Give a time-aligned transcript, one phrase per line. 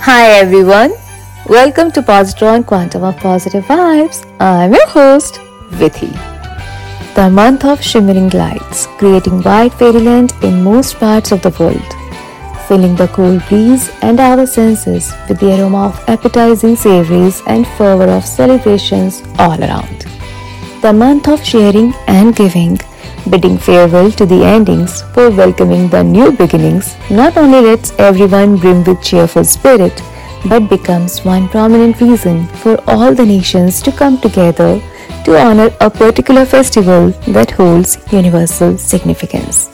[0.00, 0.92] Hi everyone,
[1.46, 4.24] welcome to Positron Quantum of Positive Vibes.
[4.40, 5.34] I'm your host,
[5.70, 6.12] Vithi.
[7.14, 11.92] The month of shimmering lights, creating white fairyland in most parts of the world,
[12.68, 18.10] filling the cool breeze and our senses with the aroma of appetizing savories and fervor
[18.10, 20.06] of celebrations all around.
[20.82, 22.78] The month of sharing and giving
[23.30, 28.82] bidding farewell to the endings for welcoming the new beginnings not only lets everyone brim
[28.84, 30.02] with cheerful spirit
[30.48, 34.80] but becomes one prominent reason for all the nations to come together
[35.24, 39.70] to honor a particular festival that holds universal significance.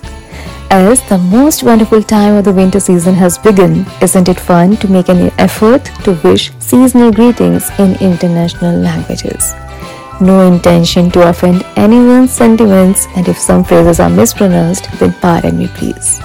[0.71, 4.89] As the most wonderful time of the winter season has begun, isn't it fun to
[4.89, 9.53] make an effort to wish seasonal greetings in international languages?
[10.23, 15.67] No intention to offend anyone's sentiments, and if some phrases are mispronounced, then pardon me,
[15.67, 16.21] please.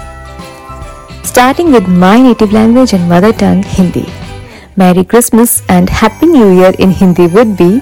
[1.24, 4.06] Starting with my native language and mother tongue, Hindi.
[4.76, 7.80] Merry Christmas and Happy New Year in Hindi would be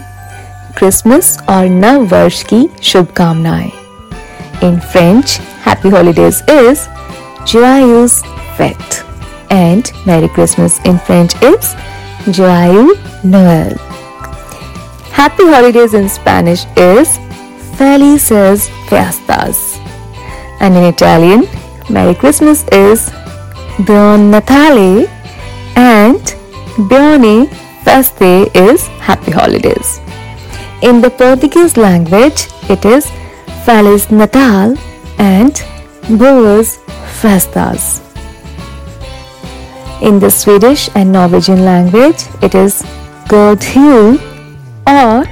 [0.75, 3.71] Christmas or Nav Varsh ki Shubhkamnaएं.
[4.63, 5.37] In French,
[5.69, 6.89] Happy Holidays is
[7.45, 8.23] Joyeux
[8.57, 9.05] Fête
[9.51, 11.75] and Merry Christmas in French is
[12.33, 13.96] Joyeux Noël.
[15.17, 17.17] Happy Holidays in Spanish is
[17.79, 19.79] Felices Fiestas.
[20.61, 21.49] And in Italian,
[21.89, 23.09] Merry Christmas is
[23.87, 25.09] Buon Natale
[25.75, 26.21] and
[26.91, 27.49] Buone
[27.83, 30.01] Feste is Happy Holidays.
[30.83, 33.11] In the Portuguese language, it is
[33.65, 34.77] Feliz Natal
[35.17, 35.55] and
[36.19, 36.77] Boas
[37.23, 38.03] Festas.
[40.03, 42.85] In the Swedish and Norwegian language, it is
[43.29, 44.36] God Jul
[44.87, 45.27] or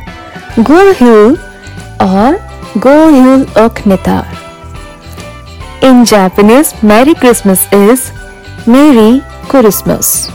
[0.62, 0.96] God
[2.00, 2.38] or
[2.74, 3.80] Jul och
[5.82, 8.12] In Japanese, Merry Christmas is
[8.66, 10.30] Merry Christmas.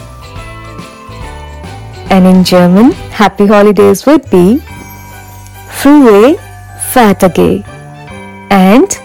[2.09, 4.61] And in German, Happy Holidays would be
[5.69, 6.37] Frohe
[6.93, 7.63] Feiertage.
[8.49, 8.97] And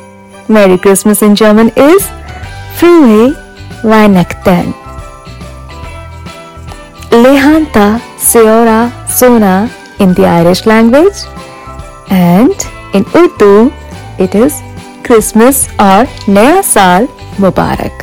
[0.48, 2.08] Merry Christmas in German is
[2.76, 3.34] Frohe
[3.82, 4.74] Weihnachten.
[7.10, 9.70] Lehanta Seora Sona
[10.04, 11.18] in the Irish language
[12.10, 12.56] and
[12.96, 13.72] in Urdu
[14.24, 14.62] it is
[15.06, 17.06] Christmas or Naya Saal
[17.42, 17.96] Mubarak.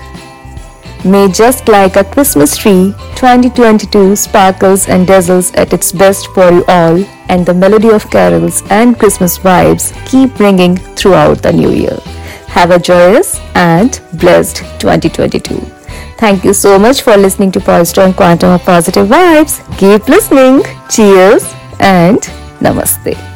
[1.03, 6.63] May just like a Christmas tree, 2022 sparkles and dazzles at its best for you
[6.67, 11.97] all, and the melody of carols and Christmas vibes keep ringing throughout the new year.
[12.57, 15.55] Have a joyous and blessed 2022.
[16.19, 19.57] Thank you so much for listening to Positron Quantum of Positive Vibes.
[19.79, 20.61] Keep listening.
[20.87, 21.43] Cheers
[21.81, 22.21] and
[22.59, 23.30] Namaste.